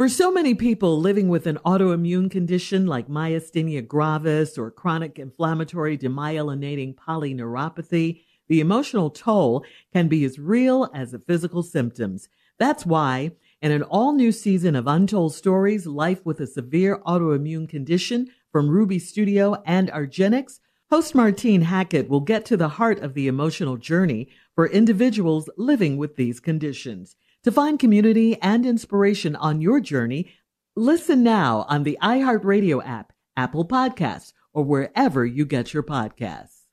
[0.00, 5.98] For so many people living with an autoimmune condition like myasthenia gravis or chronic inflammatory
[5.98, 12.30] demyelinating polyneuropathy, the emotional toll can be as real as the physical symptoms.
[12.56, 17.68] That's why, in an all new season of Untold Stories Life with a Severe Autoimmune
[17.68, 23.12] Condition from Ruby Studio and argenx, host Martine Hackett will get to the heart of
[23.12, 27.16] the emotional journey for individuals living with these conditions.
[27.44, 30.30] To find community and inspiration on your journey,
[30.76, 36.64] listen now on the iHeartRadio app, Apple Podcasts, or wherever you get your podcasts.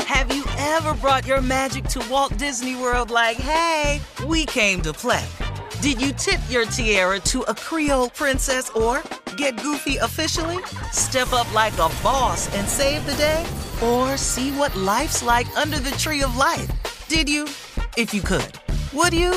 [0.00, 4.92] Have you ever brought your magic to Walt Disney World like, hey, we came to
[4.92, 5.24] play?
[5.80, 9.02] Did you tip your tiara to a Creole princess or
[9.38, 10.58] get goofy officially?
[10.92, 13.46] Step up like a boss and save the day?
[13.82, 16.70] Or see what life's like under the tree of life?
[17.08, 17.44] Did you?
[17.96, 18.60] If you could.
[18.92, 19.34] Would you?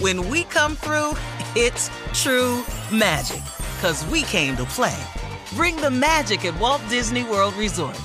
[0.00, 1.12] When we come through,
[1.54, 3.42] it's true magic.
[3.80, 4.98] Cause we came to play.
[5.54, 7.98] Bring the magic at Walt Disney World Resort.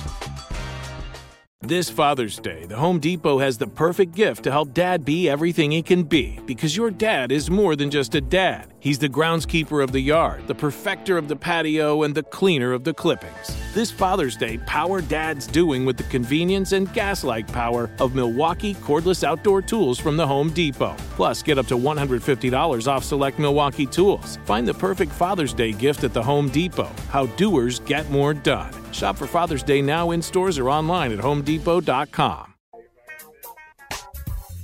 [1.60, 5.72] This Father's Day, the Home Depot has the perfect gift to help dad be everything
[5.72, 8.72] he can be because your dad is more than just a dad.
[8.78, 12.84] He's the groundskeeper of the yard, the perfecter of the patio, and the cleaner of
[12.84, 13.50] the clippings.
[13.78, 18.74] This Father's Day, power dad's doing with the convenience and gas like power of Milwaukee
[18.74, 20.96] cordless outdoor tools from the Home Depot.
[21.10, 24.40] Plus, get up to $150 off select Milwaukee tools.
[24.46, 26.90] Find the perfect Father's Day gift at the Home Depot.
[27.10, 28.74] How doers get more done.
[28.90, 32.54] Shop for Father's Day now in stores or online at homedepot.com.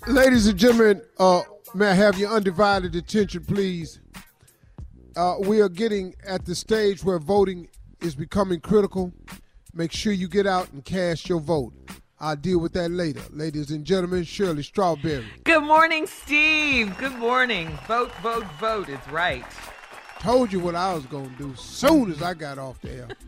[0.09, 1.43] Ladies and gentlemen, uh,
[1.73, 4.01] may I have your undivided attention, please?
[5.15, 7.69] Uh, we are getting at the stage where voting
[8.04, 9.12] is becoming critical.
[9.72, 11.72] Make sure you get out and cast your vote.
[12.20, 13.22] I'll deal with that later.
[13.31, 15.25] Ladies and gentlemen, Shirley Strawberry.
[15.42, 16.97] Good morning, Steve.
[16.98, 17.76] Good morning.
[17.88, 19.44] Vote, vote, vote is right.
[20.20, 23.09] Told you what I was going to do soon as I got off the air.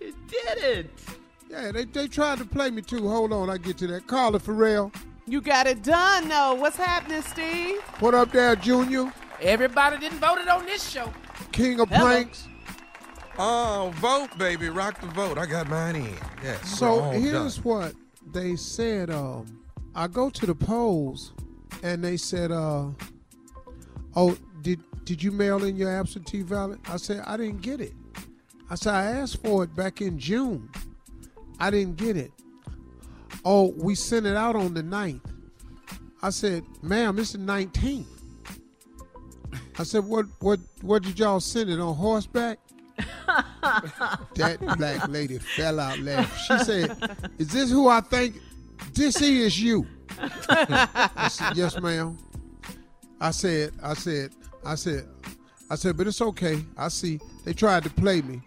[0.00, 0.90] You did it.
[1.48, 3.08] Yeah, they, they tried to play me too.
[3.08, 4.08] Hold on, I get to that.
[4.08, 4.90] Carla Ferrell.
[5.28, 6.54] You got it done, though.
[6.54, 7.80] What's happening, Steve?
[8.00, 9.12] What up there, Junior?
[9.40, 11.12] Everybody didn't vote it on this show.
[11.52, 12.06] King of Hello.
[12.06, 12.48] Pranks.
[13.38, 14.68] Oh, vote, baby.
[14.68, 15.38] Rock the vote.
[15.38, 16.14] I got mine in.
[16.44, 16.60] Yeah.
[16.62, 17.64] So here's done.
[17.64, 17.94] what
[18.32, 19.10] they said.
[19.10, 21.32] Um, I go to the polls,
[21.82, 22.88] and they said, uh,
[24.14, 27.94] "Oh, did did you mail in your absentee ballot?" I said, "I didn't get it."
[28.70, 30.68] I said, "I asked for it back in June.
[31.58, 32.32] I didn't get it."
[33.44, 35.20] Oh, we sent it out on the 9th.
[36.22, 38.06] I said, "Ma'am, it's the 19th."
[39.78, 42.58] I said, "What what what did y'all send it on horseback?"
[44.34, 46.58] that black lady fell out laughing.
[46.58, 48.36] She said, "Is this who I think?
[48.92, 49.86] This is you."
[50.18, 52.18] I said, "Yes, ma'am."
[53.20, 54.32] I said, "I said,
[54.64, 55.08] I said,
[55.70, 56.64] I said, but it's okay.
[56.76, 58.42] I see they tried to play me,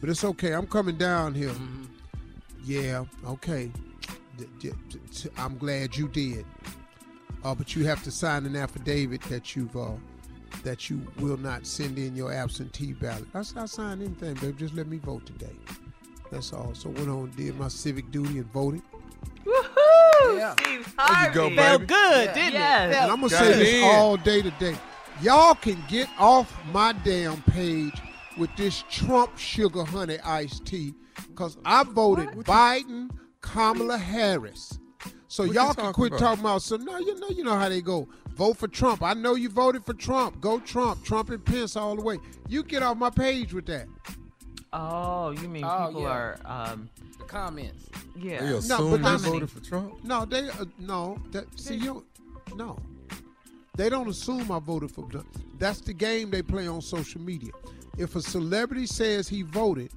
[0.00, 0.52] but it's okay.
[0.52, 1.52] I'm coming down here."
[2.64, 3.72] Yeah, okay.
[5.36, 6.46] I'm glad you did.
[7.42, 9.92] Uh, but you have to sign an affidavit that you've uh,
[10.62, 13.26] that you will not send in your absentee ballot.
[13.34, 14.52] I said, I signed anything, baby.
[14.58, 15.54] Just let me vote today.
[16.30, 16.74] That's all.
[16.74, 18.82] So went on, did my civic duty and voted.
[19.44, 20.36] Woohoo!
[20.38, 20.54] Yeah.
[20.60, 21.34] Steve Harvey.
[21.34, 21.56] go, baby.
[21.62, 22.34] Felt good, Yeah.
[22.34, 22.94] didn't Yes.
[22.94, 22.98] it?
[23.02, 23.84] And I'm gonna Got say this in.
[23.84, 24.76] all day today.
[25.22, 27.94] Y'all can get off my damn page
[28.38, 30.94] with this Trump sugar honey iced tea,
[31.34, 34.78] cause I voted Biden, Kamala Harris.
[35.30, 36.18] So What y'all can quit about?
[36.18, 38.08] talking about So now you know, you know how they go.
[38.34, 39.00] Vote for Trump.
[39.02, 40.40] I know you voted for Trump.
[40.40, 41.04] Go Trump.
[41.04, 42.18] Trump and Pence all the way.
[42.48, 43.86] You get off my page with that.
[44.72, 46.08] Oh, you mean Oh, people yeah.
[46.08, 47.86] are, um, The comments.
[48.16, 48.40] yeah.
[48.40, 50.02] They No, assume but you that's- voted for Trump.
[50.02, 51.16] No, they uh, no.
[51.30, 52.04] That see you.
[52.56, 52.76] No,
[53.76, 55.28] They don't assume I voted for Trump.
[55.60, 57.52] That's the game they play on social media.
[57.96, 59.92] If a celebrity says he voted,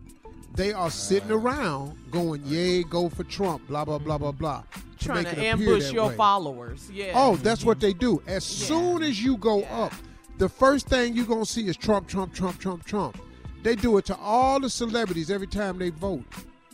[0.53, 4.63] they are sitting around going, "Yay, go for Trump." Blah blah blah blah blah.
[5.05, 6.15] Trying make to ambush your way.
[6.15, 6.89] followers.
[6.91, 7.13] Yeah.
[7.15, 8.21] Oh, that's what they do.
[8.27, 9.93] As soon as you go up,
[10.37, 13.17] the first thing you're gonna see is Trump, Trump, Trump, Trump, Trump.
[13.63, 16.25] They do it to all the celebrities every time they vote.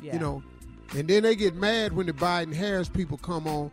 [0.01, 0.13] Yeah.
[0.13, 0.43] You know,
[0.95, 3.71] and then they get mad when the Biden Harris people come on.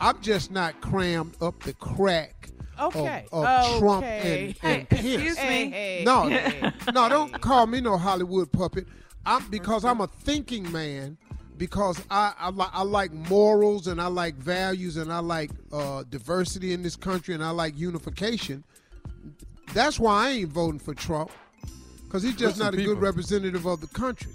[0.00, 3.24] I'm just not crammed up the crack of- Okay.
[3.32, 4.54] of, Trump Okay.
[4.62, 5.04] and, and Hey, Pence.
[5.14, 5.70] excuse me.
[5.70, 6.72] Hey, No, hey.
[6.92, 8.86] no, don't call me no Hollywood puppet.
[9.24, 11.16] I'm because I'm a thinking man.
[11.58, 16.04] Because I I, li- I like morals and I like values and I like uh,
[16.10, 18.62] diversity in this country and I like unification.
[19.72, 21.30] That's why I ain't voting for Trump.
[22.04, 22.94] Because he's just Listen, not a people.
[22.94, 24.32] good representative of the country.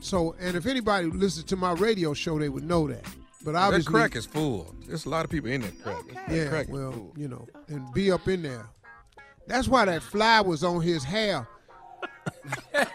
[0.00, 3.04] So, and if anybody listens to my radio show, they would know that.
[3.44, 4.74] But obviously, That crack is full.
[4.86, 6.04] There's a lot of people in that crack.
[6.28, 7.12] That yeah, crack well, full.
[7.16, 8.66] you know, and be up in there.
[9.46, 11.48] That's why that fly was on his hair.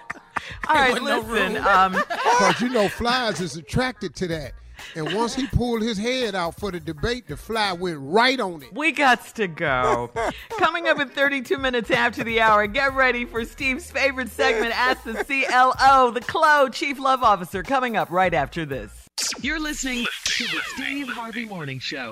[0.67, 1.57] All right, wasn't no listen.
[1.57, 4.53] um, Because you know, flies is attracted to that.
[4.95, 8.63] And once he pulled his head out for the debate, the fly went right on
[8.63, 8.73] it.
[8.73, 10.11] we got to go.
[10.57, 15.03] Coming up in 32 minutes after the hour, get ready for Steve's favorite segment, Ask
[15.03, 19.07] the CLO, the CLO Chief Love Officer, coming up right after this.
[19.41, 22.11] You're listening to the Steve Harvey Morning Show.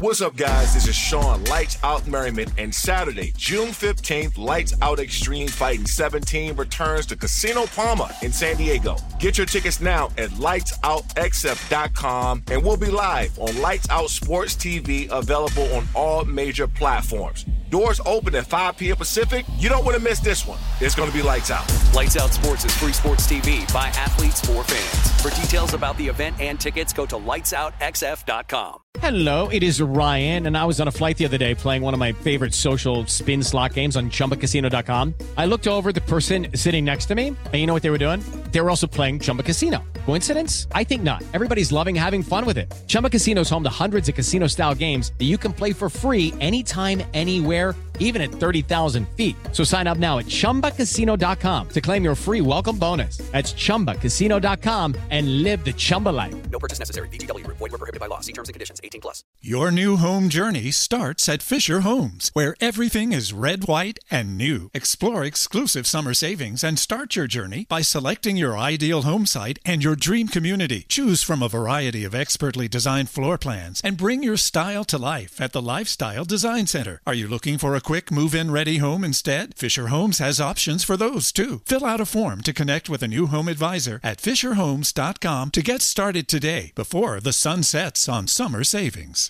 [0.00, 0.72] What's up, guys?
[0.72, 6.56] This is Shawne Lights Out Merriman, and Saturday, June 15th, Lights Out Extreme Fighting 17
[6.56, 8.96] returns to Casino Palma in San Diego.
[9.18, 15.06] Get your tickets now at lightsoutxf.com, and we'll be live on Lights Out Sports TV,
[15.10, 17.44] available on all major platforms.
[17.70, 18.96] Doors open at 5 p.m.
[18.96, 19.46] Pacific.
[19.58, 20.58] You don't want to miss this one.
[20.80, 21.64] It's going to be lights out.
[21.94, 25.10] Lights Out Sports is free sports TV by athletes for fans.
[25.22, 28.80] For details about the event and tickets, go to lightsoutxf.com.
[28.98, 31.94] Hello, it is Ryan, and I was on a flight the other day playing one
[31.94, 35.14] of my favorite social spin slot games on chumbacasino.com.
[35.36, 37.98] I looked over the person sitting next to me, and you know what they were
[37.98, 38.20] doing?
[38.50, 39.84] They were also playing Chumba Casino.
[40.06, 40.66] Coincidence?
[40.72, 41.22] I think not.
[41.34, 42.72] Everybody's loving having fun with it.
[42.88, 45.88] Chumba Casino is home to hundreds of casino style games that you can play for
[45.88, 47.59] free anytime, anywhere,
[48.00, 49.36] even at 30,000 feet.
[49.52, 53.18] So sign up now at chumbacasino.com to claim your free welcome bonus.
[53.30, 56.34] That's chumbacasino.com and live the Chumba life.
[56.50, 57.08] No purchase necessary.
[57.08, 57.58] VGW Group.
[57.58, 58.20] Void were prohibited by law.
[58.20, 58.80] See terms and conditions.
[58.82, 59.22] 18 plus.
[59.40, 64.70] Your new home journey starts at Fisher Homes, where everything is red, white, and new.
[64.74, 69.84] Explore exclusive summer savings and start your journey by selecting your ideal home site and
[69.84, 70.84] your dream community.
[70.88, 75.40] Choose from a variety of expertly designed floor plans and bring your style to life
[75.40, 77.00] at the Lifestyle Design Center.
[77.06, 79.52] Are you looking for a quick move in ready home instead?
[79.56, 81.60] Fisher Homes has options for those too.
[81.66, 85.82] Fill out a form to connect with a new home advisor at FisherHomes.com to get
[85.82, 89.28] started today before the sun sets on summer savings.